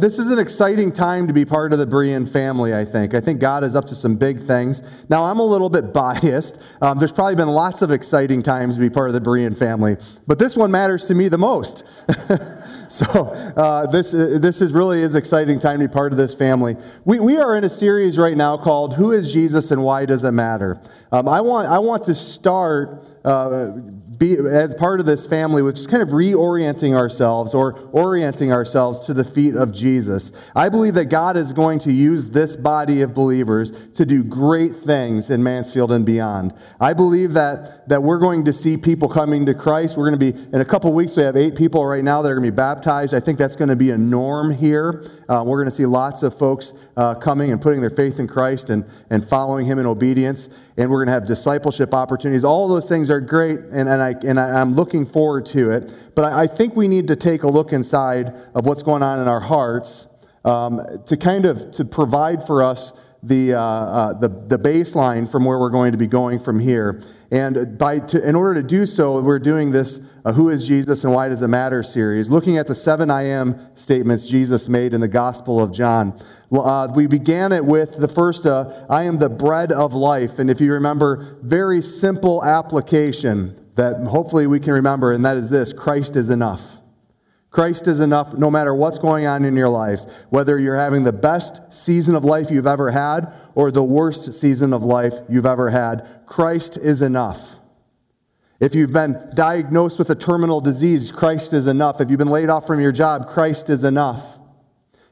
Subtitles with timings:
[0.00, 3.14] this is an exciting time to be part of the Berean family, I think.
[3.14, 4.82] I think God is up to some big things.
[5.08, 6.60] Now, I'm a little bit biased.
[6.80, 9.96] Um, there's probably been lots of exciting times to be part of the Berean family,
[10.26, 11.84] but this one matters to me the most.
[12.88, 13.06] so,
[13.56, 16.76] uh, this, uh, this is really is exciting time to be part of this family.
[17.04, 20.24] We, we are in a series right now called Who is Jesus and Why Does
[20.24, 20.80] It Matter?
[21.12, 23.04] Um, I, want, I want to start.
[23.24, 23.72] Uh,
[24.18, 29.06] be, as part of this family, which is kind of reorienting ourselves or orienting ourselves
[29.06, 30.32] to the feet of Jesus.
[30.56, 34.74] I believe that God is going to use this body of believers to do great
[34.74, 36.52] things in Mansfield and beyond.
[36.80, 39.96] I believe that, that we're going to see people coming to Christ.
[39.96, 42.28] We're going to be, in a couple weeks, we have eight people right now that
[42.28, 43.14] are going to be baptized.
[43.14, 45.04] I think that's going to be a norm here.
[45.28, 48.26] Uh, we're going to see lots of folks uh, coming and putting their faith in
[48.26, 50.48] Christ and, and following Him in obedience.
[50.76, 52.42] And we're going to have discipleship opportunities.
[52.42, 55.92] All those things are great, and, and, I, and I, am looking forward to it.
[56.16, 59.20] But I, I, think we need to take a look inside of what's going on
[59.20, 60.08] in our hearts
[60.44, 62.92] um, to kind of to provide for us
[63.22, 67.00] the, uh, uh, the, the baseline from where we're going to be going from here.
[67.30, 71.04] And by to, in order to do so, we're doing this uh, Who is Jesus
[71.04, 74.94] and Why Does It Matter series, looking at the seven I am statements Jesus made
[74.94, 76.18] in the Gospel of John.
[76.50, 80.38] Uh, we began it with the first, uh, I am the bread of life.
[80.38, 85.50] And if you remember, very simple application that hopefully we can remember, and that is
[85.50, 86.78] this Christ is enough.
[87.50, 91.12] Christ is enough no matter what's going on in your lives, whether you're having the
[91.12, 95.68] best season of life you've ever had or the worst season of life you've ever
[95.68, 96.06] had.
[96.26, 97.56] Christ is enough.
[98.60, 102.00] If you've been diagnosed with a terminal disease, Christ is enough.
[102.00, 104.38] If you've been laid off from your job, Christ is enough.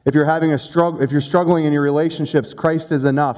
[0.05, 3.37] If you're having a struggle, if you're struggling in your relationships, Christ is enough.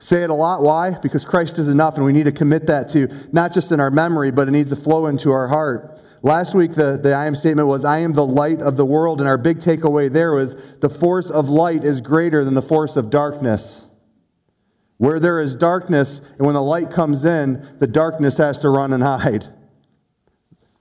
[0.00, 0.60] Say it a lot.
[0.60, 0.90] Why?
[0.90, 3.90] Because Christ is enough, and we need to commit that to not just in our
[3.90, 5.98] memory, but it needs to flow into our heart.
[6.22, 9.20] Last week, the, the I am statement was, I am the light of the world.
[9.20, 12.96] And our big takeaway there was the force of light is greater than the force
[12.96, 13.86] of darkness.
[14.98, 18.92] Where there is darkness, and when the light comes in, the darkness has to run
[18.92, 19.46] and hide.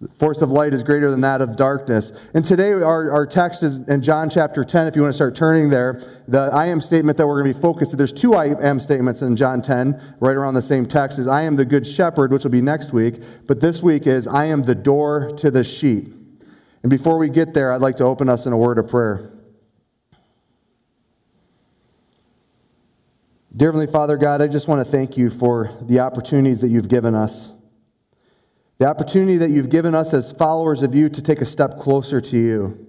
[0.02, 2.14] The force of light is greater than that of darkness.
[2.34, 4.88] And today, our, our text is in John chapter 10.
[4.88, 7.60] If you want to start turning there, the I am statement that we're going to
[7.60, 11.20] be focused There's two I am statements in John 10, right around the same text.
[11.20, 13.16] Is I am the good shepherd, which will be next week.
[13.46, 16.14] But this week is I am the door to the sheep.
[16.82, 19.34] And before we get there, I'd like to open us in a word of prayer.
[23.54, 26.88] Dear Heavenly Father God, I just want to thank you for the opportunities that you've
[26.88, 27.52] given us.
[28.80, 32.22] The opportunity that you've given us as followers of you to take a step closer
[32.22, 32.88] to you,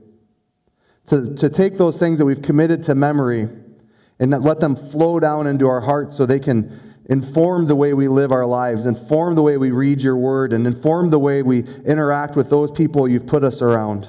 [1.06, 3.48] to, to take those things that we've committed to memory
[4.20, 8.06] and let them flow down into our hearts so they can inform the way we
[8.06, 11.64] live our lives, inform the way we read your word, and inform the way we
[11.84, 14.06] interact with those people you've put us around.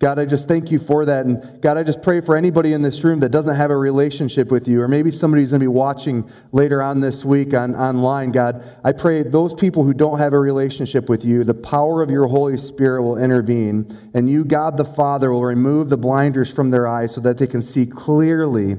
[0.00, 1.26] God, I just thank you for that.
[1.26, 4.50] And God, I just pray for anybody in this room that doesn't have a relationship
[4.50, 7.74] with you, or maybe somebody who's going to be watching later on this week on,
[7.74, 8.30] online.
[8.30, 12.10] God, I pray those people who don't have a relationship with you, the power of
[12.10, 16.70] your Holy Spirit will intervene, and you, God the Father, will remove the blinders from
[16.70, 18.78] their eyes so that they can see clearly,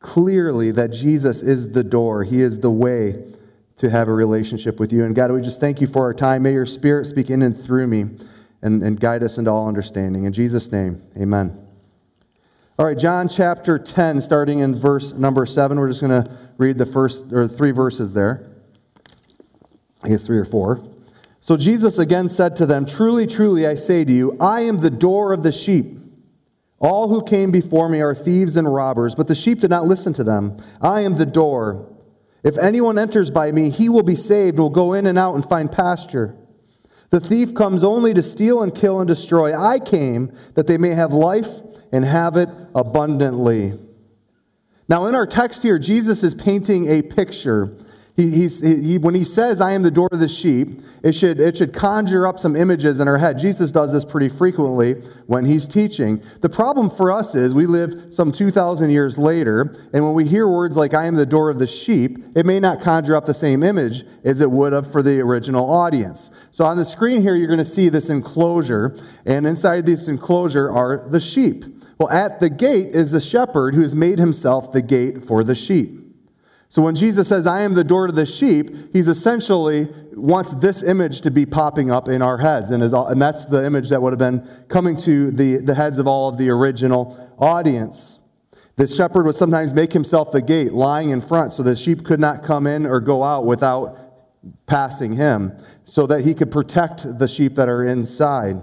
[0.00, 3.22] clearly that Jesus is the door, He is the way
[3.76, 5.04] to have a relationship with you.
[5.04, 6.42] And God, we just thank you for our time.
[6.42, 8.08] May your Spirit speak in and through me
[8.64, 10.24] and, and guide us into all understanding.
[10.24, 11.60] In Jesus' name, amen.
[12.76, 15.78] All right, John chapter 10, starting in verse number 7.
[15.78, 18.50] We're just going to read the first or three verses there.
[20.02, 20.84] I guess three or four.
[21.40, 24.90] So Jesus again said to them, Truly, truly, I say to you, I am the
[24.90, 25.98] door of the sheep.
[26.80, 30.12] All who came before me are thieves and robbers, but the sheep did not listen
[30.14, 30.56] to them.
[30.80, 31.90] I am the door.
[32.42, 35.44] If anyone enters by me, he will be saved, will go in and out and
[35.44, 36.34] find pasture.
[37.14, 39.56] The thief comes only to steal and kill and destroy.
[39.56, 41.46] I came that they may have life
[41.92, 43.78] and have it abundantly.
[44.88, 47.72] Now, in our text here, Jesus is painting a picture
[48.16, 51.56] he, he, when he says, I am the door of the sheep, it should, it
[51.56, 53.38] should conjure up some images in our head.
[53.38, 54.92] Jesus does this pretty frequently
[55.26, 56.22] when he's teaching.
[56.40, 60.46] The problem for us is we live some 2,000 years later, and when we hear
[60.46, 63.34] words like, I am the door of the sheep, it may not conjure up the
[63.34, 66.30] same image as it would have for the original audience.
[66.52, 68.96] So on the screen here, you're going to see this enclosure,
[69.26, 71.64] and inside this enclosure are the sheep.
[71.98, 75.56] Well, at the gate is the shepherd who has made himself the gate for the
[75.56, 76.03] sheep.
[76.74, 80.82] So when Jesus says, I am the door to the sheep, he's essentially wants this
[80.82, 82.70] image to be popping up in our heads.
[82.70, 86.08] And, and that's the image that would have been coming to the, the heads of
[86.08, 88.18] all of the original audience.
[88.74, 92.18] The shepherd would sometimes make himself the gate, lying in front, so the sheep could
[92.18, 93.96] not come in or go out without
[94.66, 98.56] passing him, so that he could protect the sheep that are inside.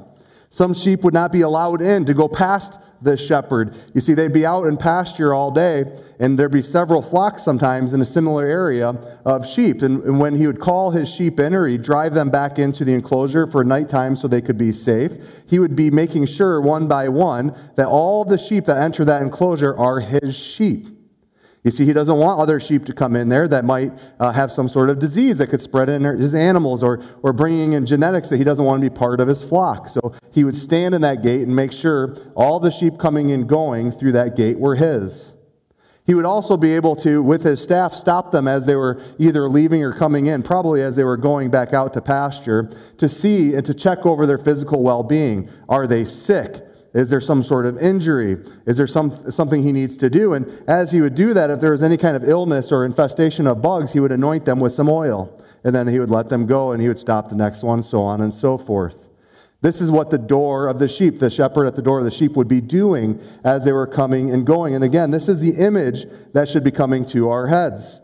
[0.51, 3.73] Some sheep would not be allowed in to go past the shepherd.
[3.93, 5.85] You see, they'd be out in pasture all day,
[6.19, 8.89] and there'd be several flocks sometimes in a similar area
[9.25, 9.81] of sheep.
[9.81, 12.93] And, when he would call his sheep in, or he'd drive them back into the
[12.93, 15.13] enclosure for nighttime so they could be safe,
[15.47, 19.21] he would be making sure one by one that all the sheep that enter that
[19.21, 21.00] enclosure are his sheep.
[21.63, 24.51] You see, he doesn't want other sheep to come in there that might uh, have
[24.51, 28.29] some sort of disease that could spread in his animals or, or bringing in genetics
[28.29, 29.87] that he doesn't want to be part of his flock.
[29.87, 33.47] So he would stand in that gate and make sure all the sheep coming and
[33.47, 35.33] going through that gate were his.
[36.03, 39.47] He would also be able to, with his staff, stop them as they were either
[39.47, 43.53] leaving or coming in, probably as they were going back out to pasture, to see
[43.53, 45.47] and to check over their physical well being.
[45.69, 46.65] Are they sick?
[46.93, 48.37] Is there some sort of injury?
[48.65, 50.33] Is there some, something he needs to do?
[50.33, 53.47] And as he would do that, if there was any kind of illness or infestation
[53.47, 55.41] of bugs, he would anoint them with some oil.
[55.63, 58.01] And then he would let them go and he would stop the next one, so
[58.01, 59.07] on and so forth.
[59.61, 62.11] This is what the door of the sheep, the shepherd at the door of the
[62.11, 64.73] sheep, would be doing as they were coming and going.
[64.73, 68.01] And again, this is the image that should be coming to our heads.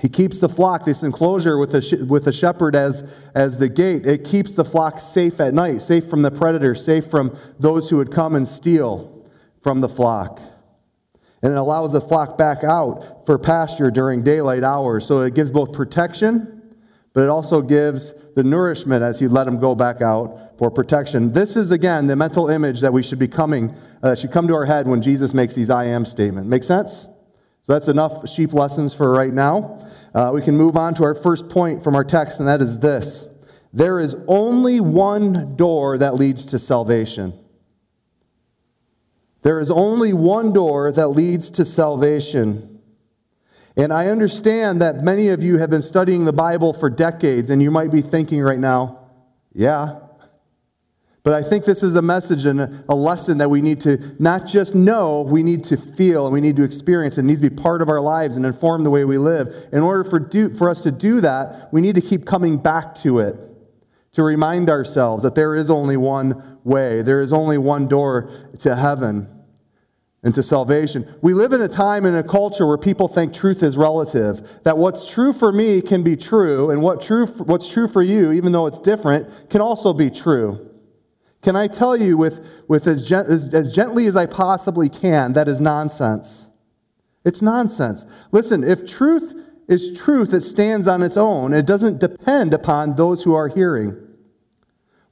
[0.00, 3.04] He keeps the flock, this enclosure with the, with the shepherd as,
[3.34, 7.06] as the gate, it keeps the flock safe at night, safe from the predator, safe
[7.10, 9.26] from those who would come and steal
[9.62, 10.40] from the flock.
[11.42, 15.06] And it allows the flock back out for pasture during daylight hours.
[15.06, 16.62] So it gives both protection,
[17.12, 21.30] but it also gives the nourishment as he let them go back out for protection.
[21.32, 24.54] This is, again, the mental image that we should be coming, uh, should come to
[24.54, 26.46] our head when Jesus makes these I am statement.
[26.46, 27.06] Make sense?
[27.70, 29.78] That's enough sheep lessons for right now.
[30.12, 32.80] Uh, we can move on to our first point from our text, and that is
[32.80, 33.28] this
[33.72, 37.32] there is only one door that leads to salvation.
[39.42, 42.80] There is only one door that leads to salvation.
[43.76, 47.62] And I understand that many of you have been studying the Bible for decades, and
[47.62, 49.10] you might be thinking right now,
[49.52, 50.00] yeah,
[51.22, 54.46] but I think this is a message and a lesson that we need to not
[54.46, 57.18] just know, we need to feel and we need to experience.
[57.18, 59.54] It needs to be part of our lives and inform the way we live.
[59.72, 62.94] In order for, do, for us to do that, we need to keep coming back
[62.96, 63.36] to it
[64.12, 68.74] to remind ourselves that there is only one way, there is only one door to
[68.74, 69.28] heaven
[70.22, 71.06] and to salvation.
[71.22, 74.76] We live in a time in a culture where people think truth is relative, that
[74.76, 78.52] what's true for me can be true, and what true, what's true for you, even
[78.52, 80.69] though it's different, can also be true.
[81.42, 85.48] Can I tell you with, with as, as, as gently as I possibly can, that
[85.48, 86.48] is nonsense?
[87.24, 88.04] It's nonsense.
[88.30, 89.34] Listen, if truth
[89.68, 91.54] is truth, it stands on its own.
[91.54, 93.96] It doesn't depend upon those who are hearing.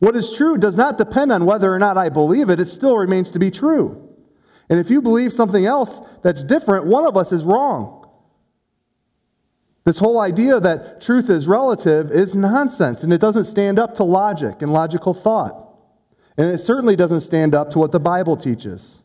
[0.01, 2.97] What is true does not depend on whether or not I believe it, it still
[2.97, 4.05] remains to be true.
[4.69, 8.07] And if you believe something else that's different, one of us is wrong.
[9.85, 14.05] This whole idea that truth is relative is nonsense, and it doesn't stand up to
[14.05, 15.68] logic and logical thought.
[16.38, 19.02] And it certainly doesn't stand up to what the Bible teaches.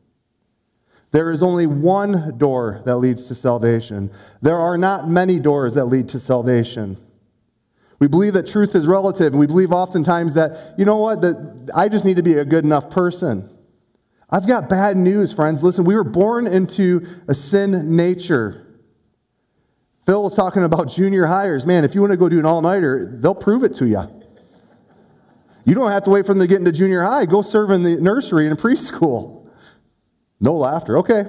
[1.12, 4.12] There is only one door that leads to salvation.
[4.41, 6.97] There are not many doors that lead to salvation.
[8.00, 11.71] We believe that truth is relative, and we believe oftentimes that, you know what, that
[11.75, 13.50] I just need to be a good enough person.
[14.30, 15.62] I've got bad news, friends.
[15.62, 18.68] Listen, we were born into a sin nature.
[20.06, 21.65] Phil was talking about junior hires.
[21.65, 24.23] Man, if you want to go do an all nighter, they'll prove it to you.
[25.65, 27.25] You don't have to wait for them to get into junior high.
[27.25, 29.48] Go serve in the nursery and preschool.
[30.42, 30.97] No laughter.
[30.97, 31.23] Okay.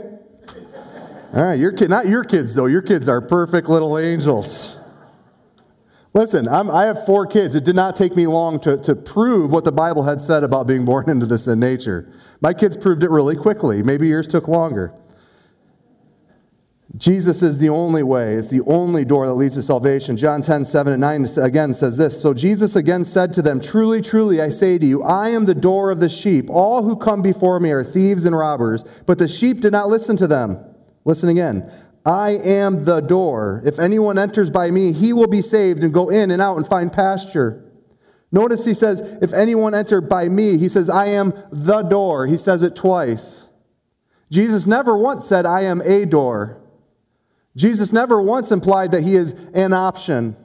[1.35, 2.67] All right, your kid, not your kids though.
[2.67, 4.77] Your kids are perfect little angels.
[6.13, 7.57] Listen, I'm, i have four kids.
[7.57, 10.69] It did not take me long to, to prove what the Bible had said about
[10.69, 12.13] being born into this in nature.
[12.41, 13.83] My kids proved it really quickly.
[13.83, 14.95] Maybe yours took longer.
[16.97, 20.17] Jesus is the only way, it's the only door that leads to salvation.
[20.17, 24.01] John 10, 7 and 9 again says this So Jesus again said to them, Truly,
[24.01, 26.49] truly, I say to you, I am the door of the sheep.
[26.49, 30.17] All who come before me are thieves and robbers, but the sheep did not listen
[30.19, 30.57] to them.
[31.05, 31.69] Listen again.
[32.07, 33.61] I am the door.
[33.65, 36.67] If anyone enters by me, he will be saved and go in and out and
[36.67, 37.65] find pasture.
[38.31, 42.27] Notice he says, If anyone enter by me, he says, I am the door.
[42.27, 43.49] He says it twice.
[44.31, 46.61] Jesus never once said, I am a door.
[47.57, 50.37] Jesus never once implied that he is an option.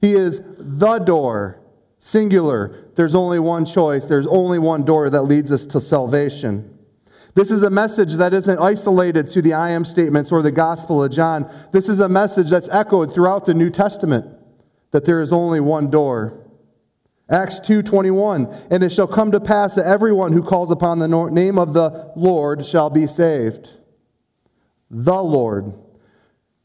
[0.00, 1.60] He is the door,
[1.98, 2.90] singular.
[2.96, 6.78] There's only one choice, there's only one door that leads us to salvation.
[7.34, 11.02] This is a message that isn't isolated to the I am statements or the Gospel
[11.02, 11.50] of John.
[11.72, 14.26] This is a message that's echoed throughout the New Testament
[14.90, 16.38] that there is only one door.
[17.30, 21.58] Acts 2:21 And it shall come to pass that everyone who calls upon the name
[21.58, 23.78] of the Lord shall be saved.
[24.92, 25.72] The Lord.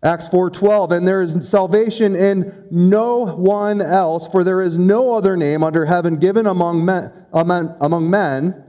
[0.04, 5.36] Acts 4:12 and there is salvation in no one else for there is no other
[5.36, 8.64] name under heaven given among men, among, among men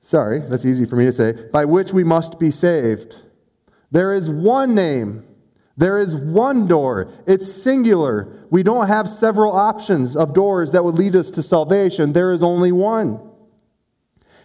[0.00, 3.22] sorry that's easy for me to say by which we must be saved.
[3.90, 5.24] There is one name.
[5.78, 7.10] There is one door.
[7.26, 8.28] It's singular.
[8.50, 12.12] We don't have several options of doors that would lead us to salvation.
[12.12, 13.27] There is only one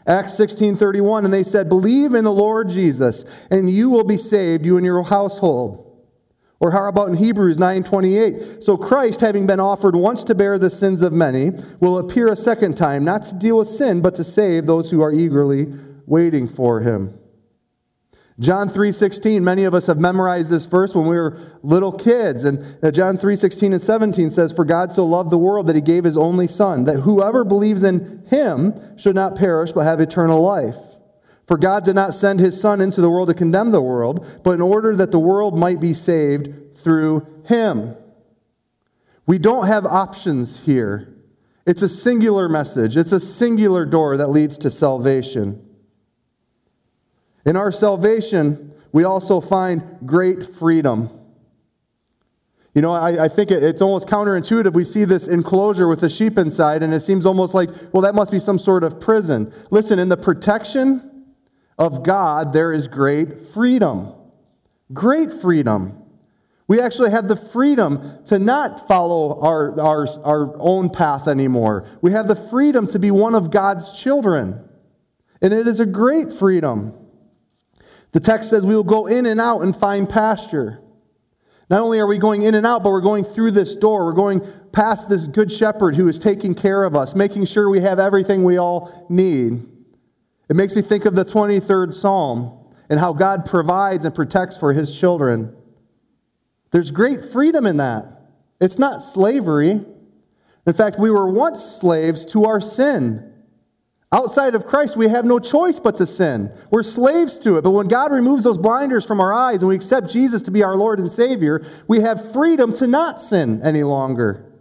[0.06, 4.66] Acts 16:31 and they said believe in the Lord Jesus and you will be saved
[4.66, 5.80] you and your household.
[6.60, 8.64] Or how about in Hebrews 9:28?
[8.64, 12.36] So Christ having been offered once to bear the sins of many will appear a
[12.36, 15.68] second time not to deal with sin but to save those who are eagerly
[16.06, 17.18] waiting for him.
[18.40, 22.84] John 3:16 many of us have memorized this verse when we were little kids and
[22.84, 26.04] uh, John 3:16 and 17 says for God so loved the world that he gave
[26.04, 30.78] his only son that whoever believes in him should not perish but have eternal life.
[31.46, 34.52] For God did not send his son into the world to condemn the world but
[34.52, 37.96] in order that the world might be saved through him.
[39.28, 41.14] We don't have options here.
[41.66, 42.98] It's a singular message.
[42.98, 45.63] It's a singular door that leads to salvation.
[47.46, 51.10] In our salvation, we also find great freedom.
[52.74, 54.74] You know, I, I think it, it's almost counterintuitive.
[54.74, 58.16] We see this enclosure with the sheep inside, and it seems almost like, well, that
[58.16, 59.54] must be some sort of prison.
[59.70, 61.26] Listen, in the protection
[61.78, 64.14] of God, there is great freedom.
[64.92, 66.00] Great freedom.
[66.68, 71.86] We actually have the freedom to not follow our, our, our own path anymore.
[72.02, 74.68] We have the freedom to be one of God's children.
[75.42, 76.94] And it is a great freedom.
[78.14, 80.80] The text says we will go in and out and find pasture.
[81.70, 84.06] Not only are we going in and out, but we're going through this door.
[84.06, 84.42] We're going
[84.72, 88.44] past this good shepherd who is taking care of us, making sure we have everything
[88.44, 89.66] we all need.
[90.50, 94.74] It makes me think of the 23rd Psalm and how God provides and protects for
[94.74, 95.56] his children.
[96.70, 98.06] There's great freedom in that.
[98.62, 99.84] It's not slavery.
[100.68, 103.33] In fact, we were once slaves to our sin.
[104.14, 106.52] Outside of Christ, we have no choice but to sin.
[106.70, 107.64] We're slaves to it.
[107.64, 110.62] But when God removes those blinders from our eyes and we accept Jesus to be
[110.62, 114.54] our Lord and Savior, we have freedom to not sin any longer.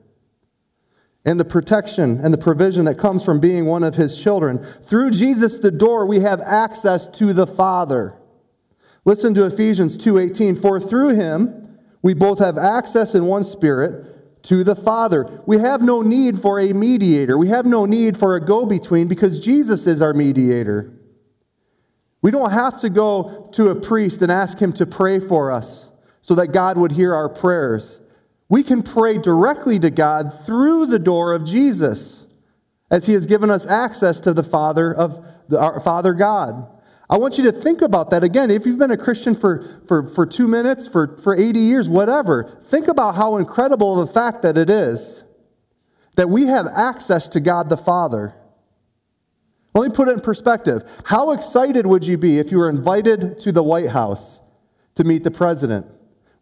[1.26, 4.64] And the protection and the provision that comes from being one of His children.
[4.84, 8.16] Through Jesus, the door, we have access to the Father.
[9.04, 10.56] Listen to Ephesians 2:18.
[10.56, 14.11] For through Him we both have access in one Spirit
[14.42, 15.42] to the Father.
[15.46, 17.38] We have no need for a mediator.
[17.38, 20.92] We have no need for a go between because Jesus is our mediator.
[22.22, 25.90] We don't have to go to a priest and ask him to pray for us
[26.20, 28.00] so that God would hear our prayers.
[28.48, 32.26] We can pray directly to God through the door of Jesus
[32.90, 36.66] as he has given us access to the Father of the, our Father God.
[37.12, 38.50] I want you to think about that again.
[38.50, 42.58] If you've been a Christian for, for, for two minutes, for, for 80 years, whatever,
[42.68, 45.22] think about how incredible of a fact that it is
[46.16, 48.34] that we have access to God the Father.
[49.74, 50.84] Let me put it in perspective.
[51.04, 54.40] How excited would you be if you were invited to the White House
[54.94, 55.86] to meet the president?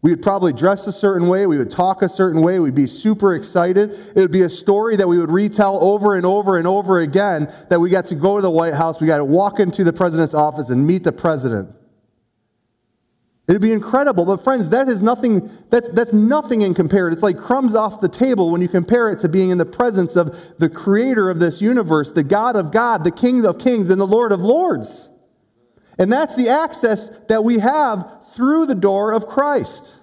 [0.02, 1.47] We would probably dress a certain way.
[1.47, 2.59] We would talk a certain way.
[2.59, 3.92] We'd be super excited.
[3.92, 7.52] It would be a story that we would retell over and over and over again
[7.69, 9.00] that we got to go to the White House.
[9.00, 11.69] We got to walk into the president's office and meet the president.
[13.47, 14.25] It'd be incredible.
[14.25, 17.12] But friends, that is nothing, that's, that's nothing in comparison.
[17.12, 20.16] It's like crumbs off the table when you compare it to being in the presence
[20.16, 24.00] of the creator of this universe, the God of God, the King of kings, and
[24.00, 25.11] the Lord of lords.
[25.99, 29.97] And that's the access that we have through the door of Christ.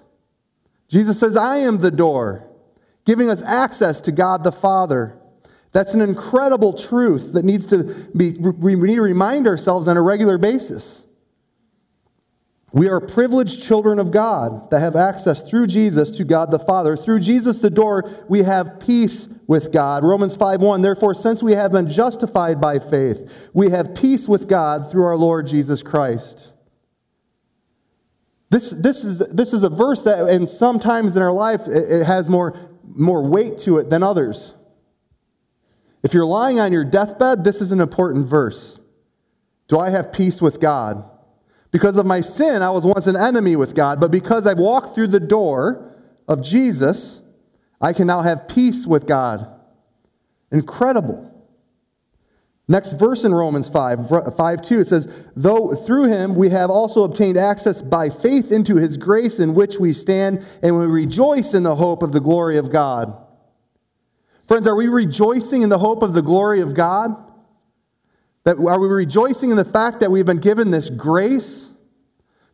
[0.88, 2.48] Jesus says, I am the door,
[3.04, 5.18] giving us access to God the Father.
[5.72, 10.02] That's an incredible truth that needs to be, we need to remind ourselves on a
[10.02, 11.04] regular basis.
[12.72, 16.96] We are privileged children of God that have access through Jesus to God the Father.
[16.96, 20.04] Through Jesus the door, we have peace with God.
[20.04, 24.90] Romans 5:1 Therefore since we have been justified by faith, we have peace with God
[24.90, 26.52] through our Lord Jesus Christ.
[28.50, 32.04] This, this, is, this is a verse that, and sometimes in our life, it, it
[32.06, 34.54] has more, more weight to it than others.
[36.02, 38.80] If you're lying on your deathbed, this is an important verse.
[39.68, 41.08] Do I have peace with God?
[41.70, 44.94] Because of my sin, I was once an enemy with God, but because I've walked
[44.94, 45.94] through the door
[46.26, 47.20] of Jesus,
[47.80, 49.46] I can now have peace with God.
[50.50, 51.27] Incredible.
[52.70, 57.04] Next verse in Romans 5, 5 2, it says, Though through him we have also
[57.04, 61.62] obtained access by faith into his grace in which we stand, and we rejoice in
[61.62, 63.16] the hope of the glory of God.
[64.46, 67.16] Friends, are we rejoicing in the hope of the glory of God?
[68.44, 71.70] That, are we rejoicing in the fact that we've been given this grace?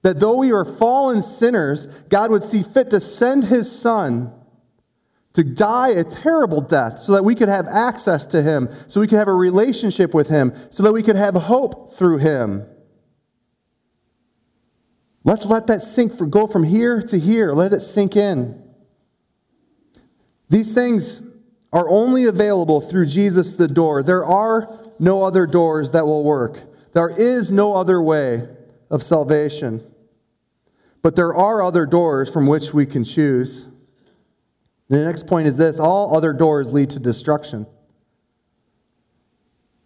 [0.02, 4.32] That though we are fallen sinners, God would see fit to send his son
[5.34, 9.06] to die a terrible death so that we could have access to him, so we
[9.06, 12.64] could have a relationship with him, so that we could have hope through him.
[15.24, 17.52] Let's let that sink for, go from here to here.
[17.52, 18.62] Let it sink in.
[20.50, 21.22] These things
[21.72, 24.02] are only available through Jesus the door.
[24.02, 26.60] There are no other doors that will work.
[26.92, 28.46] There is no other way
[28.90, 29.84] of salvation.
[31.02, 33.66] But there are other doors from which we can choose.
[34.88, 37.66] The next point is this all other doors lead to destruction.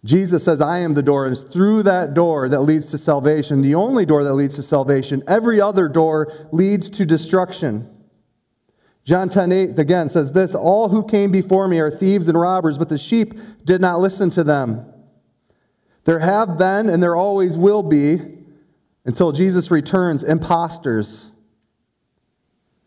[0.04, 3.62] Jesus says, I am the door, and it's through that door that leads to salvation,
[3.62, 5.22] the only door that leads to salvation.
[5.26, 7.88] Every other door leads to destruction.
[9.04, 12.78] John 10 8 again says this All who came before me are thieves and robbers,
[12.78, 14.86] but the sheep did not listen to them.
[16.04, 18.18] There have been, and there always will be,
[19.04, 21.30] until Jesus returns, imposters.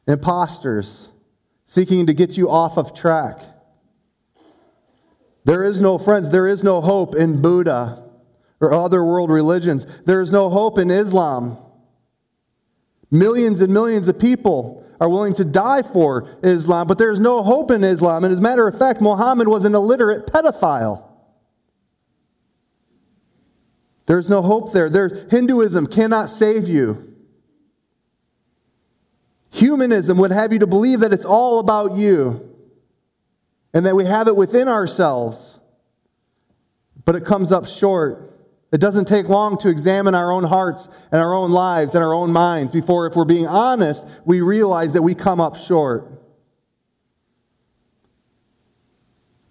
[0.08, 1.11] Imposters
[1.72, 3.40] seeking to get you off of track.
[5.46, 8.10] There is no, friends, there is no hope in Buddha
[8.60, 9.88] or other world religions.
[10.06, 11.58] There is no hope in Islam.
[13.10, 17.72] Millions and millions of people are willing to die for Islam, but there's no hope
[17.72, 18.26] in Islam.
[18.26, 21.08] And as a matter of fact, Muhammad was an illiterate pedophile.
[24.08, 24.90] There's no hope there.
[24.90, 25.26] there.
[25.32, 27.11] Hinduism cannot save you.
[29.52, 32.50] Humanism would have you to believe that it's all about you
[33.74, 35.60] and that we have it within ourselves,
[37.04, 38.34] but it comes up short.
[38.72, 42.14] It doesn't take long to examine our own hearts and our own lives and our
[42.14, 46.10] own minds before, if we're being honest, we realize that we come up short.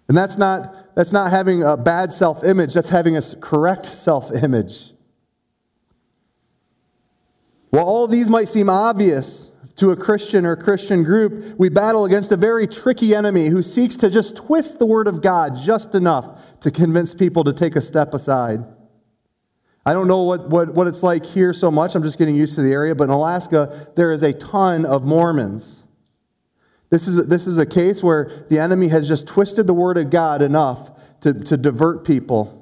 [0.07, 4.31] And that's not, that's not having a bad self image, that's having a correct self
[4.31, 4.93] image.
[7.69, 12.31] While all these might seem obvious, to a Christian or Christian group, we battle against
[12.31, 16.59] a very tricky enemy who seeks to just twist the Word of God just enough
[16.61, 18.63] to convince people to take a step aside.
[19.85, 21.95] I don't know what, what, what it's like here so much.
[21.95, 22.93] I'm just getting used to the area.
[22.93, 25.83] But in Alaska, there is a ton of Mormons.
[26.91, 30.09] This is, this is a case where the enemy has just twisted the Word of
[30.09, 32.60] God enough to, to divert people.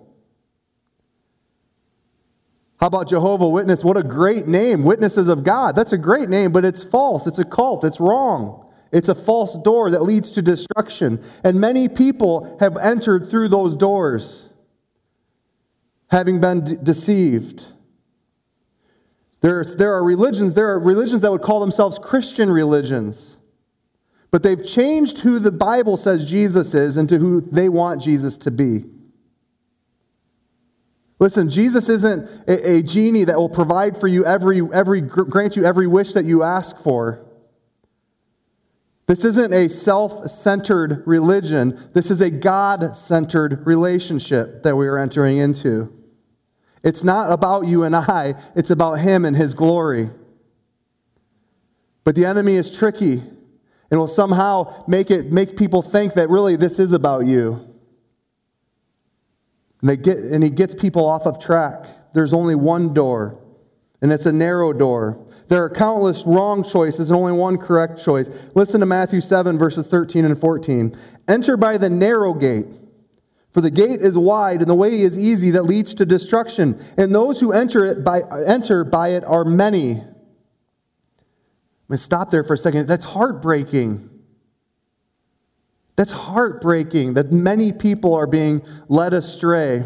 [2.80, 3.84] How about Jehovah Witness?
[3.84, 5.76] What a great name, Witnesses of God.
[5.76, 7.28] That's a great name, but it's false.
[7.28, 7.84] It's a cult.
[7.84, 8.66] It's wrong.
[8.92, 11.24] It's a false door that leads to destruction.
[11.44, 14.48] And many people have entered through those doors,
[16.08, 17.66] having been de- deceived.
[19.42, 23.40] There's, there are religions, there are religions that would call themselves Christian religions.
[24.32, 28.52] But they've changed who the Bible says Jesus is into who they want Jesus to
[28.52, 28.86] be.
[31.20, 35.66] Listen, Jesus isn't a, a, genie that will provide for you every, every, grant you
[35.66, 37.26] every wish that you ask for.
[39.06, 41.90] This isn't a self centered religion.
[41.94, 45.92] This is a God centered relationship that we are entering into.
[46.84, 50.10] It's not about you and I, it's about Him and His glory.
[52.06, 53.24] But the enemy is tricky
[53.92, 57.69] and will somehow make, it, make people think that really this is about you.
[59.82, 61.86] And, they get, and he gets people off of track.
[62.14, 63.40] There's only one door,
[64.02, 65.26] and it's a narrow door.
[65.48, 68.30] There are countless wrong choices and only one correct choice.
[68.56, 70.96] Listen to Matthew 7, verses 13 and 14.
[71.28, 72.68] Enter by the narrow gate,
[73.52, 77.14] for the gate is wide and the way is easy that leads to destruction, and
[77.14, 79.92] those who enter, it by, enter by it are many.
[79.92, 80.06] I'm
[81.88, 82.88] going to stop there for a second.
[82.88, 84.09] That's heartbreaking.
[86.00, 89.84] That's heartbreaking that many people are being led astray,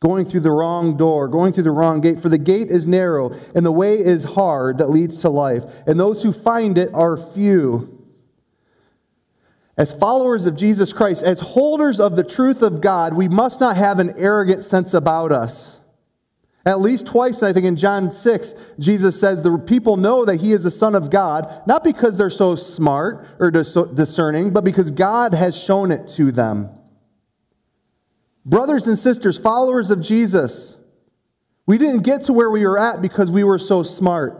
[0.00, 2.18] going through the wrong door, going through the wrong gate.
[2.18, 6.00] For the gate is narrow, and the way is hard that leads to life, and
[6.00, 8.02] those who find it are few.
[9.76, 13.76] As followers of Jesus Christ, as holders of the truth of God, we must not
[13.76, 15.80] have an arrogant sense about us.
[16.64, 20.52] At least twice, I think in John 6, Jesus says the people know that he
[20.52, 25.34] is the Son of God, not because they're so smart or discerning, but because God
[25.34, 26.70] has shown it to them.
[28.44, 30.76] Brothers and sisters, followers of Jesus,
[31.66, 34.38] we didn't get to where we were at because we were so smart.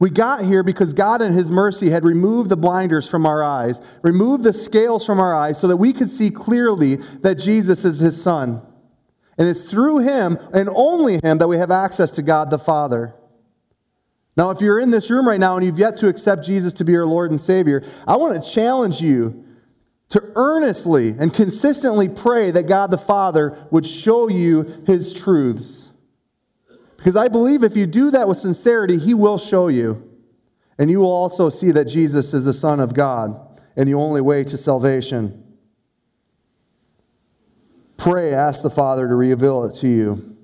[0.00, 3.80] We got here because God, in His mercy, had removed the blinders from our eyes,
[4.02, 8.00] removed the scales from our eyes, so that we could see clearly that Jesus is
[8.00, 8.60] His Son.
[9.38, 13.14] And it's through him and only him that we have access to God the Father.
[14.36, 16.84] Now, if you're in this room right now and you've yet to accept Jesus to
[16.84, 19.44] be your Lord and Savior, I want to challenge you
[20.10, 25.92] to earnestly and consistently pray that God the Father would show you his truths.
[27.02, 30.08] Because I believe if you do that with sincerity, He will show you.
[30.78, 34.20] And you will also see that Jesus is the Son of God and the only
[34.20, 35.42] way to salvation.
[38.02, 40.36] Pray, ask the Father to reveal it to you.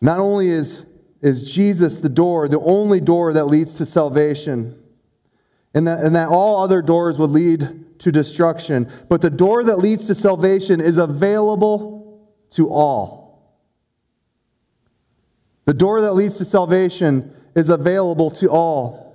[0.00, 0.86] Not only is,
[1.20, 4.82] is Jesus the door, the only door that leads to salvation,
[5.74, 9.76] and that, and that all other doors would lead to destruction, but the door that
[9.76, 13.54] leads to salvation is available to all.
[15.66, 19.09] The door that leads to salvation is available to all.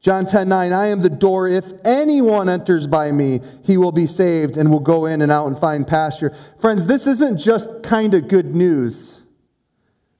[0.00, 1.46] John 10 9, I am the door.
[1.46, 5.46] If anyone enters by me, he will be saved and will go in and out
[5.46, 6.34] and find pasture.
[6.58, 9.22] Friends, this isn't just kind of good news.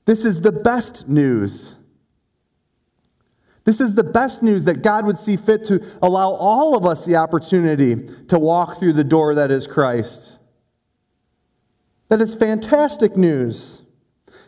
[0.05, 1.77] This is the best news.
[3.65, 7.07] This is the best news that God would see fit to allow all of us
[7.07, 10.39] the opportunity to walk through the door that is Christ.
[12.09, 13.83] That is fantastic news.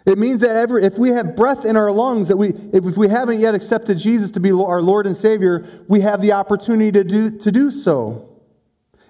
[0.04, 3.08] It means that every, if we have breath in our lungs, that we, if we
[3.08, 7.04] haven't yet accepted Jesus to be our Lord and Savior, we have the opportunity to
[7.04, 8.28] do, to do so.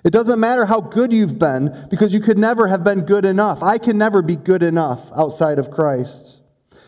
[0.05, 3.63] It doesn't matter how good you've been, because you could never have been good enough.
[3.63, 6.41] I can never be good enough outside of Christ.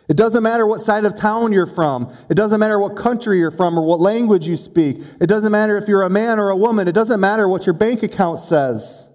[0.07, 2.15] It doesn't matter what side of town you're from.
[2.29, 4.99] It doesn't matter what country you're from or what language you speak.
[5.19, 6.89] It doesn't matter if you're a man or a woman.
[6.89, 9.09] It doesn't matter what your bank account says.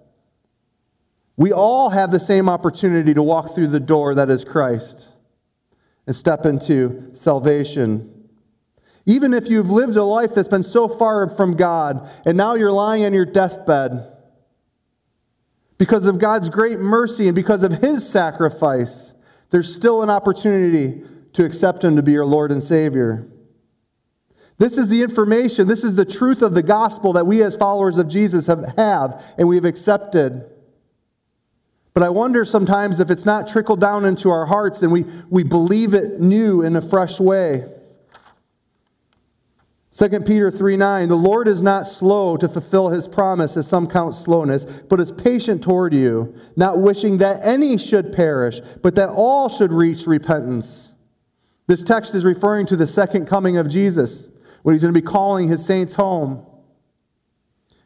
[1.40, 5.14] We all have the same opportunity to walk through the door that is Christ
[6.06, 8.28] and step into salvation.
[9.06, 12.74] Even if you've lived a life that's been so far from God and now you're
[12.74, 14.12] lying on your deathbed,
[15.78, 19.14] because of God's great mercy and because of His sacrifice,
[19.50, 23.30] there's still an opportunity to accept Him to be your Lord and Savior.
[24.58, 27.98] This is the information, this is the truth of the gospel that we as followers
[27.98, 30.44] of Jesus have, have and we've accepted.
[32.00, 35.44] But I wonder sometimes if it's not trickled down into our hearts and we, we
[35.44, 37.66] believe it new in a fresh way.
[39.92, 43.86] 2 Peter 3 9, the Lord is not slow to fulfill his promise, as some
[43.86, 49.10] count slowness, but is patient toward you, not wishing that any should perish, but that
[49.10, 50.94] all should reach repentance.
[51.68, 54.32] This text is referring to the second coming of Jesus,
[54.64, 56.46] when he's going to be calling his saints home.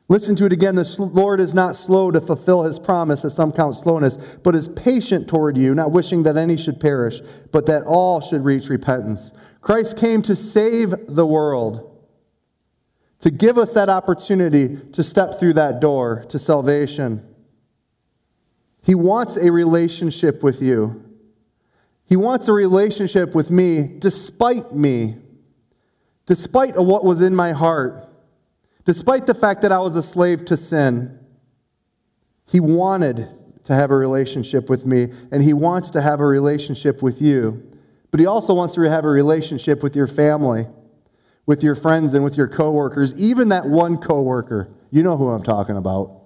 [0.09, 0.75] Listen to it again.
[0.75, 4.67] The Lord is not slow to fulfill his promise, as some count slowness, but is
[4.67, 9.31] patient toward you, not wishing that any should perish, but that all should reach repentance.
[9.61, 11.89] Christ came to save the world,
[13.19, 17.25] to give us that opportunity to step through that door to salvation.
[18.81, 21.01] He wants a relationship with you.
[22.05, 25.15] He wants a relationship with me despite me,
[26.25, 28.12] despite what was in my heart.
[28.85, 31.19] Despite the fact that I was a slave to sin,
[32.45, 33.27] he wanted
[33.63, 37.63] to have a relationship with me, and he wants to have a relationship with you.
[38.11, 40.65] But he also wants to have a relationship with your family,
[41.45, 44.69] with your friends, and with your coworkers, even that one coworker.
[44.91, 46.19] You know who I'm talking about.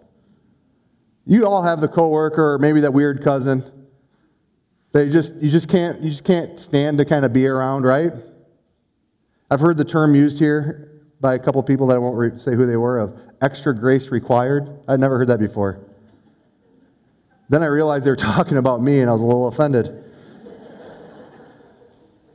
[1.26, 3.64] You all have the coworker or maybe that weird cousin.
[4.94, 8.14] They just you just can't you just can't stand to kind of be around, right?
[9.52, 12.54] I've heard the term used here by a couple people that I won't re- say
[12.54, 14.70] who they were of extra grace required.
[14.88, 15.80] I'd never heard that before.
[17.50, 20.04] Then I realized they were talking about me and I was a little offended.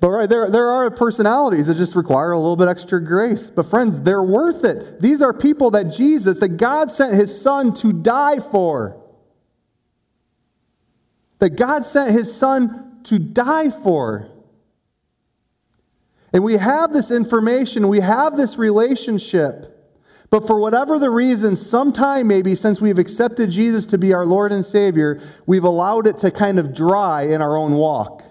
[0.03, 3.51] But right, there, there are personalities that just require a little bit extra grace.
[3.51, 5.01] But friends, they're worth it.
[5.01, 9.01] These are people that Jesus, that God sent his son to die for.
[11.39, 14.32] That God sent his son to die for.
[16.33, 19.69] And we have this information, we have this relationship.
[20.31, 24.51] But for whatever the reason, sometime maybe since we've accepted Jesus to be our Lord
[24.51, 28.23] and Savior, we've allowed it to kind of dry in our own walk.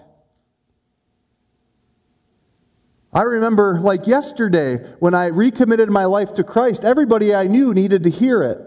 [3.13, 8.03] I remember, like yesterday, when I recommitted my life to Christ, everybody I knew needed
[8.03, 8.57] to hear it.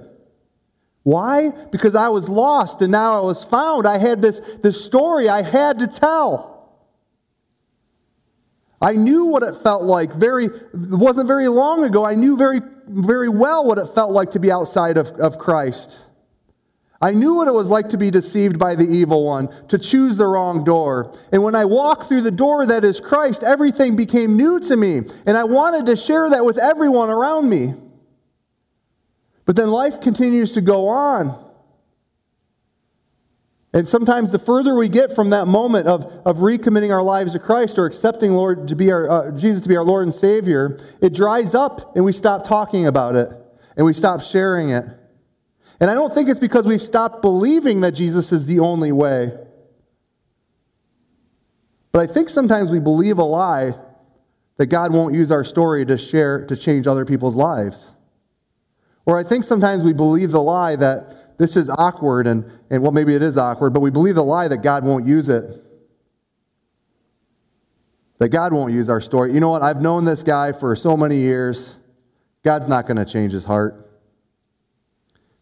[1.02, 1.50] Why?
[1.72, 3.86] Because I was lost and now I was found.
[3.86, 6.53] I had this, this story I had to tell.
[8.84, 12.04] I knew what it felt like very, it wasn't very long ago.
[12.04, 16.04] I knew very, very well what it felt like to be outside of, of Christ.
[17.00, 20.18] I knew what it was like to be deceived by the evil one, to choose
[20.18, 21.16] the wrong door.
[21.32, 25.00] And when I walked through the door that is Christ, everything became new to me.
[25.26, 27.72] And I wanted to share that with everyone around me.
[29.46, 31.43] But then life continues to go on.
[33.74, 37.40] And sometimes the further we get from that moment of, of recommitting our lives to
[37.40, 40.78] Christ or accepting Lord to be our, uh, Jesus to be our Lord and Savior,
[41.02, 43.28] it dries up and we stop talking about it
[43.76, 44.84] and we stop sharing it.
[45.80, 49.36] And I don't think it's because we've stopped believing that Jesus is the only way.
[51.90, 53.74] But I think sometimes we believe a lie
[54.56, 57.90] that God won't use our story to share, to change other people's lives.
[59.04, 62.92] Or I think sometimes we believe the lie that this is awkward, and, and well,
[62.92, 65.44] maybe it is awkward, but we believe the lie that God won't use it.
[68.18, 69.32] That God won't use our story.
[69.32, 69.62] You know what?
[69.62, 71.76] I've known this guy for so many years.
[72.44, 73.90] God's not going to change his heart.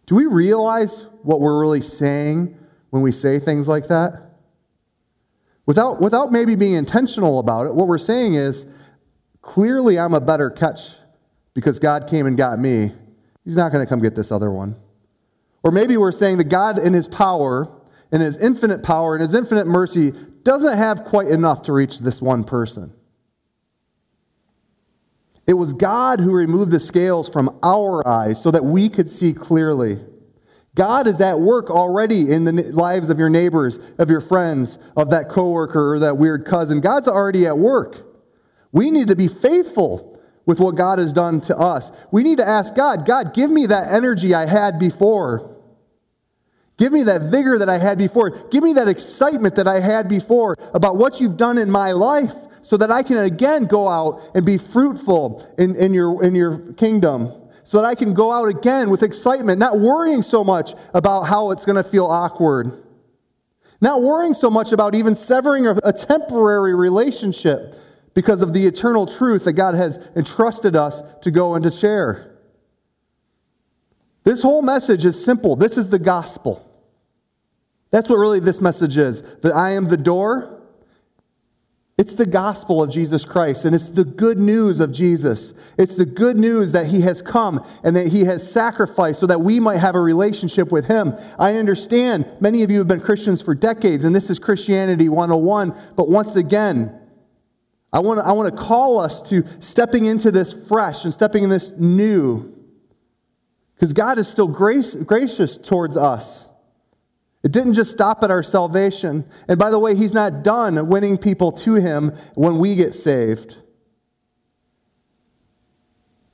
[0.06, 2.56] Do we realize what we're really saying
[2.90, 4.30] when we say things like that?
[5.66, 8.66] Without, without maybe being intentional about it, what we're saying is
[9.42, 10.94] clearly I'm a better catch
[11.54, 12.92] because God came and got me.
[13.44, 14.76] He's not going to come get this other one.
[15.62, 17.70] Or maybe we're saying that God, in His power,
[18.12, 22.20] in His infinite power, in His infinite mercy, doesn't have quite enough to reach this
[22.20, 22.92] one person.
[25.46, 29.32] It was God who removed the scales from our eyes so that we could see
[29.32, 29.98] clearly.
[30.74, 35.10] God is at work already in the lives of your neighbors, of your friends, of
[35.10, 36.80] that coworker or that weird cousin.
[36.80, 38.06] God's already at work.
[38.70, 41.92] We need to be faithful with what God has done to us.
[42.10, 45.51] We need to ask God, God, give me that energy I had before.
[46.82, 48.30] Give me that vigor that I had before.
[48.48, 52.34] Give me that excitement that I had before about what you've done in my life
[52.62, 56.72] so that I can again go out and be fruitful in, in, your, in your
[56.72, 57.32] kingdom.
[57.62, 61.52] So that I can go out again with excitement, not worrying so much about how
[61.52, 62.82] it's going to feel awkward.
[63.80, 67.76] Not worrying so much about even severing a, a temporary relationship
[68.12, 72.40] because of the eternal truth that God has entrusted us to go and to share.
[74.24, 75.54] This whole message is simple.
[75.54, 76.70] This is the gospel.
[77.92, 80.58] That's what really this message is that I am the door.
[81.98, 85.52] It's the gospel of Jesus Christ, and it's the good news of Jesus.
[85.78, 89.42] It's the good news that He has come and that He has sacrificed so that
[89.42, 91.12] we might have a relationship with Him.
[91.38, 95.78] I understand many of you have been Christians for decades, and this is Christianity 101,
[95.94, 96.98] but once again,
[97.92, 101.44] I want to, I want to call us to stepping into this fresh and stepping
[101.44, 102.52] in this new.
[103.74, 106.48] Because God is still grace, gracious towards us.
[107.42, 109.24] It didn't just stop at our salvation.
[109.48, 113.56] And by the way, He's not done winning people to Him when we get saved.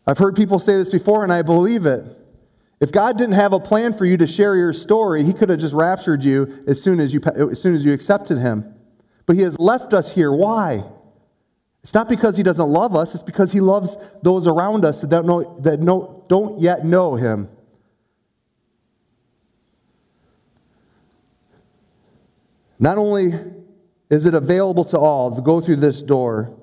[0.07, 2.05] I've heard people say this before, and I believe it.
[2.81, 5.59] If God didn't have a plan for you to share your story, He could have
[5.59, 8.75] just raptured you as soon as you, as soon as you accepted Him.
[9.27, 10.33] But He has left us here.
[10.33, 10.85] Why?
[11.83, 15.09] It's not because he doesn't love us, it's because he loves those around us that
[15.09, 15.81] don't, know, that
[16.29, 17.49] don't yet know him.
[22.79, 23.33] Not only
[24.11, 26.59] is it available to all to go through this door,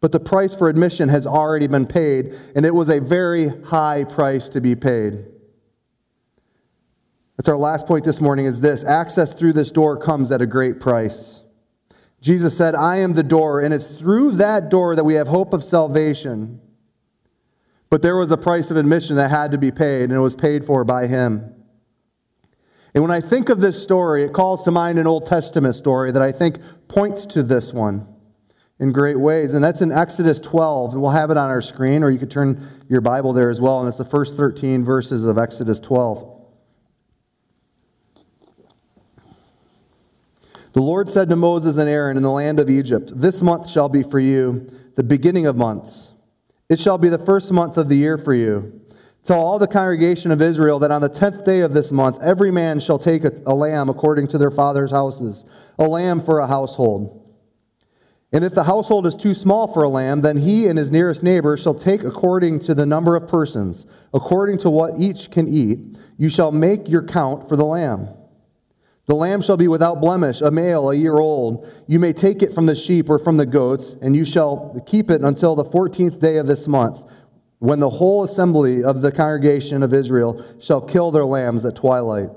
[0.00, 4.04] but the price for admission has already been paid, and it was a very high
[4.04, 5.24] price to be paid.
[7.36, 10.46] That's our last point this morning is this access through this door comes at a
[10.46, 11.42] great price.
[12.20, 15.52] Jesus said, I am the door, and it's through that door that we have hope
[15.52, 16.60] of salvation.
[17.90, 20.36] But there was a price of admission that had to be paid, and it was
[20.36, 21.54] paid for by him.
[22.94, 26.12] And when I think of this story, it calls to mind an Old Testament story
[26.12, 28.06] that I think points to this one
[28.78, 29.54] in great ways.
[29.54, 32.30] And that's in Exodus 12, and we'll have it on our screen, or you could
[32.30, 33.80] turn your Bible there as well.
[33.80, 36.30] And it's the first 13 verses of Exodus 12.
[40.72, 43.88] The Lord said to Moses and Aaron in the land of Egypt, This month shall
[43.88, 46.12] be for you the beginning of months.
[46.68, 48.80] It shall be the first month of the year for you.
[49.24, 52.50] Tell all the congregation of Israel that on the tenth day of this month every
[52.50, 55.46] man shall take a, a lamb according to their father's houses,
[55.78, 57.22] a lamb for a household.
[58.34, 61.22] And if the household is too small for a lamb, then he and his nearest
[61.22, 65.96] neighbor shall take according to the number of persons, according to what each can eat.
[66.18, 68.08] You shall make your count for the lamb.
[69.06, 71.66] The lamb shall be without blemish, a male, a year old.
[71.86, 75.10] You may take it from the sheep or from the goats, and you shall keep
[75.10, 77.04] it until the fourteenth day of this month,
[77.64, 82.28] when the whole assembly of the congregation of Israel shall kill their lambs at twilight.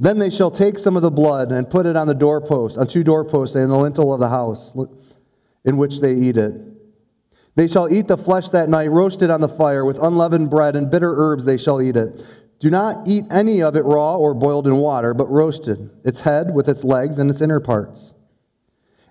[0.00, 2.88] Then they shall take some of the blood and put it on the doorpost, on
[2.88, 4.76] two doorposts and the lintel of the house
[5.64, 6.54] in which they eat it.
[7.54, 10.90] They shall eat the flesh that night, roasted on the fire, with unleavened bread and
[10.90, 12.20] bitter herbs they shall eat it.
[12.58, 16.52] Do not eat any of it raw or boiled in water, but roasted, its head
[16.52, 18.15] with its legs and its inner parts.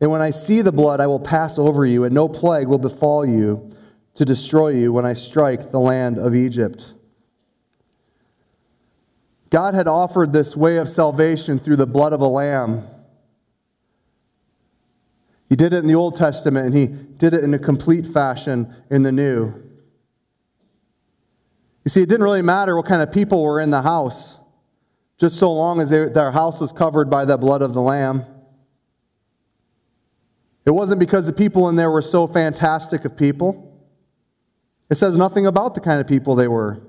[0.00, 2.78] And when I see the blood, I will pass over you, and no plague will
[2.78, 3.72] befall you
[4.14, 6.94] to destroy you when I strike the land of Egypt.
[9.50, 12.86] God had offered this way of salvation through the blood of a lamb.
[15.48, 18.72] He did it in the Old Testament, and he did it in a complete fashion
[18.90, 19.54] in the New.
[21.84, 24.38] You see, it didn't really matter what kind of people were in the house,
[25.16, 28.26] just so long as they, their house was covered by the blood of the Lamb.
[30.68, 33.74] It wasn't because the people in there were so fantastic of people.
[34.90, 36.82] It says nothing about the kind of people they were.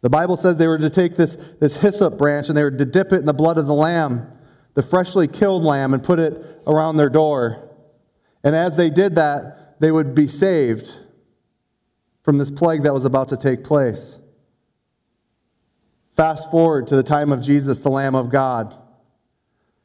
[0.00, 2.84] The Bible says they were to take this, this hyssop branch and they were to
[2.84, 4.26] dip it in the blood of the lamb,
[4.74, 7.70] the freshly killed lamb, and put it around their door.
[8.42, 10.92] And as they did that, they would be saved
[12.24, 14.18] from this plague that was about to take place.
[16.16, 18.76] Fast forward to the time of Jesus, the Lamb of God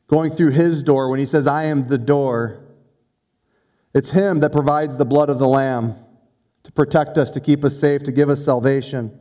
[0.10, 2.66] going through his door when he says, I am the door.
[3.94, 5.96] It's him that provides the blood of the Lamb
[6.64, 9.18] to protect us, to keep us safe, to give us salvation.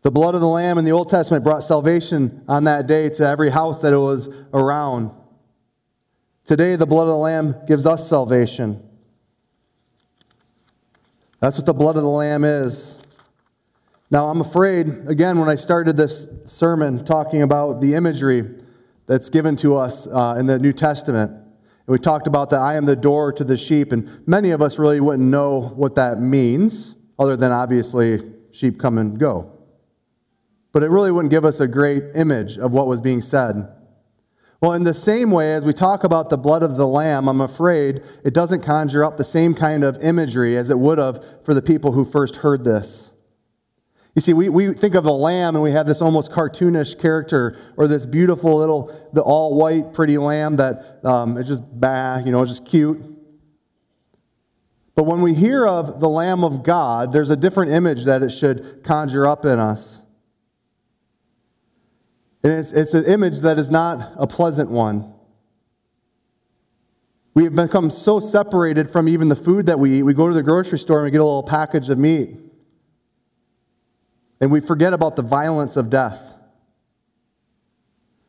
[0.00, 3.26] The blood of the Lamb in the Old Testament brought salvation on that day to
[3.26, 5.12] every house that it was around.
[6.44, 8.82] Today, the blood of the Lamb gives us salvation.
[11.40, 12.98] That's what the blood of the Lamb is.
[14.10, 18.61] Now, I'm afraid, again, when I started this sermon talking about the imagery
[19.12, 21.32] that's given to us uh, in the New Testament.
[21.32, 24.62] And we talked about that I am the door to the sheep, and many of
[24.62, 28.22] us really wouldn't know what that means, other than obviously
[28.52, 29.52] sheep come and go.
[30.72, 33.68] But it really wouldn't give us a great image of what was being said.
[34.62, 37.42] Well, in the same way, as we talk about the blood of the Lamb, I'm
[37.42, 41.52] afraid it doesn't conjure up the same kind of imagery as it would have for
[41.52, 43.11] the people who first heard this.
[44.14, 47.56] You see, we, we think of the lamb and we have this almost cartoonish character
[47.76, 52.44] or this beautiful little, the all white, pretty lamb that um, just bah, you know,
[52.44, 53.00] just cute.
[54.94, 58.28] But when we hear of the Lamb of God, there's a different image that it
[58.28, 60.02] should conjure up in us.
[62.44, 65.14] And it's, it's an image that is not a pleasant one.
[67.34, 70.02] We have become so separated from even the food that we eat.
[70.02, 72.36] We go to the grocery store and we get a little package of meat.
[74.42, 76.34] And we forget about the violence of death.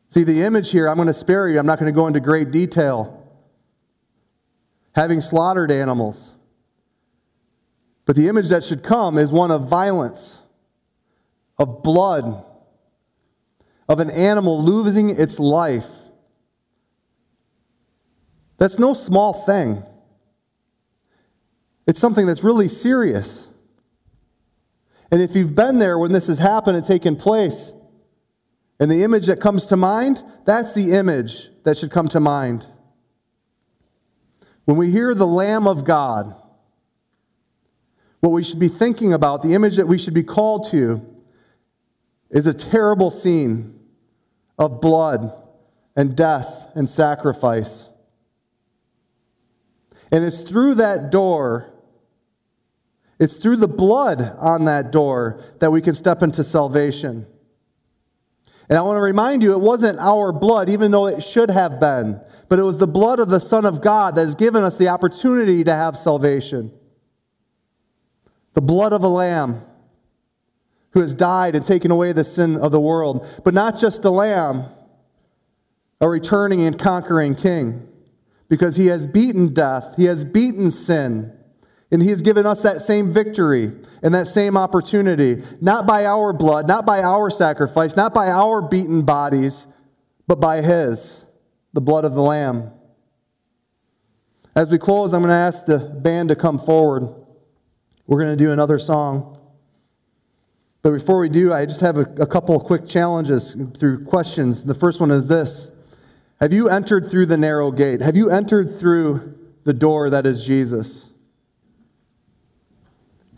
[0.06, 2.20] See, the image here, I'm going to spare you, I'm not going to go into
[2.20, 3.20] great detail.
[4.92, 6.36] Having slaughtered animals.
[8.04, 10.40] But the image that should come is one of violence,
[11.58, 12.44] of blood,
[13.88, 15.88] of an animal losing its life.
[18.56, 19.82] That's no small thing.
[21.88, 23.48] It's something that's really serious.
[25.10, 27.72] And if you've been there when this has happened and taken place,
[28.80, 32.66] and the image that comes to mind, that's the image that should come to mind.
[34.64, 36.34] When we hear the Lamb of God,
[38.20, 41.06] what we should be thinking about, the image that we should be called to,
[42.30, 43.78] is a terrible scene
[44.58, 45.32] of blood
[45.94, 47.88] and death and sacrifice.
[50.10, 51.73] And it's through that door
[53.18, 57.26] it's through the blood on that door that we can step into salvation.
[58.68, 61.78] And I want to remind you, it wasn't our blood, even though it should have
[61.78, 64.78] been, but it was the blood of the Son of God that has given us
[64.78, 66.72] the opportunity to have salvation.
[68.54, 69.62] The blood of a lamb
[70.94, 73.26] who has died and taken away the sin of the world.
[73.44, 74.64] But not just a lamb,
[76.00, 77.86] a returning and conquering king,
[78.48, 81.32] because he has beaten death, he has beaten sin.
[81.90, 83.70] And He has given us that same victory
[84.02, 88.62] and that same opportunity, not by our blood, not by our sacrifice, not by our
[88.62, 89.68] beaten bodies,
[90.26, 91.26] but by His,
[91.72, 92.70] the blood of the Lamb.
[94.56, 97.12] As we close, I'm going to ask the band to come forward.
[98.06, 99.40] We're going to do another song.
[100.82, 104.64] But before we do, I just have a, a couple of quick challenges through questions.
[104.64, 105.72] The first one is this
[106.40, 108.00] Have you entered through the narrow gate?
[108.02, 111.10] Have you entered through the door that is Jesus?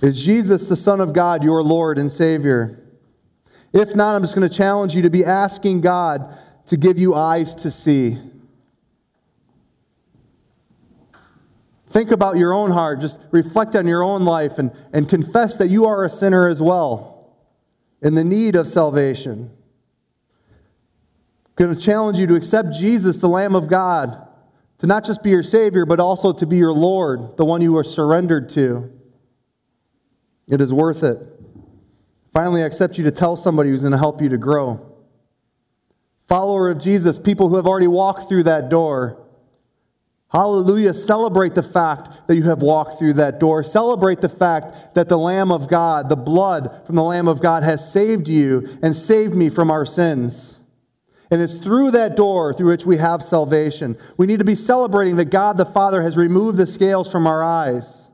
[0.02, 2.82] Is Jesus the Son of God your Lord and Savior?
[3.72, 6.36] If not, I'm just going to challenge you to be asking God
[6.66, 8.18] to give you eyes to see.
[11.88, 13.00] Think about your own heart.
[13.00, 16.60] Just reflect on your own life and, and confess that you are a sinner as
[16.60, 17.34] well
[18.02, 19.50] in the need of salvation.
[21.46, 24.28] I'm going to challenge you to accept Jesus, the Lamb of God,
[24.78, 27.76] to not just be your Savior, but also to be your Lord, the one you
[27.78, 28.92] are surrendered to.
[30.48, 31.18] It is worth it.
[32.32, 34.94] Finally, I accept you to tell somebody who's going to help you to grow.
[36.28, 39.22] Follower of Jesus, people who have already walked through that door.
[40.28, 40.92] Hallelujah.
[40.92, 43.62] Celebrate the fact that you have walked through that door.
[43.62, 47.62] Celebrate the fact that the Lamb of God, the blood from the Lamb of God,
[47.62, 50.60] has saved you and saved me from our sins.
[51.30, 53.96] And it's through that door through which we have salvation.
[54.16, 57.42] We need to be celebrating that God the Father has removed the scales from our
[57.42, 58.05] eyes.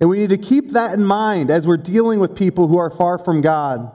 [0.00, 2.90] And we need to keep that in mind as we're dealing with people who are
[2.90, 3.92] far from God.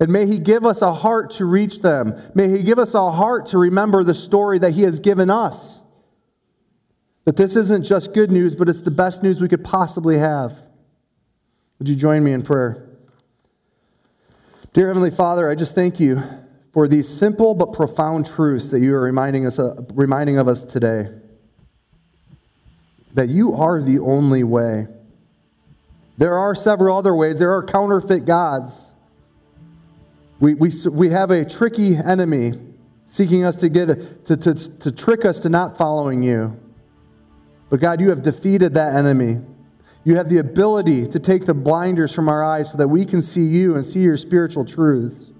[0.00, 2.14] And may He give us a heart to reach them.
[2.34, 5.84] May He give us a heart to remember the story that He has given us.
[7.24, 10.52] That this isn't just good news, but it's the best news we could possibly have.
[11.78, 12.88] Would you join me in prayer?
[14.72, 16.20] Dear Heavenly Father, I just thank you
[16.72, 20.64] for these simple but profound truths that you are reminding us of, reminding of us
[20.64, 21.06] today.
[23.14, 24.86] That you are the only way.
[26.18, 27.38] There are several other ways.
[27.38, 28.94] There are counterfeit gods.
[30.40, 32.52] We, we, we have a tricky enemy
[33.04, 36.58] seeking us to, get, to, to, to trick us to not following you.
[37.70, 39.40] But God, you have defeated that enemy.
[40.04, 43.22] You have the ability to take the blinders from our eyes so that we can
[43.22, 45.30] see you and see your spiritual truths.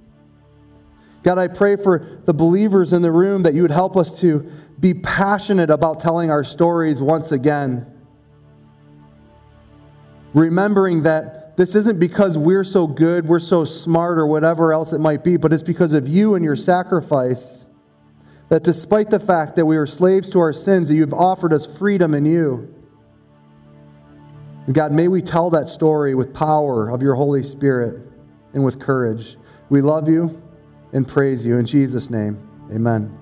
[1.22, 4.50] God, I pray for the believers in the room that you would help us to
[4.82, 7.86] be passionate about telling our stories once again.
[10.34, 14.98] Remembering that this isn't because we're so good, we're so smart, or whatever else it
[14.98, 17.66] might be, but it's because of you and your sacrifice.
[18.48, 21.78] That despite the fact that we are slaves to our sins, that you've offered us
[21.78, 22.74] freedom in you.
[24.72, 28.04] God, may we tell that story with power of your Holy Spirit
[28.52, 29.36] and with courage.
[29.70, 30.42] We love you
[30.92, 31.56] and praise you.
[31.58, 32.36] In Jesus' name,
[32.72, 33.21] amen.